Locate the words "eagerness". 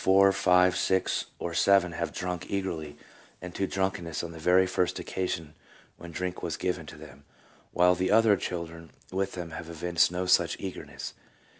10.59-11.13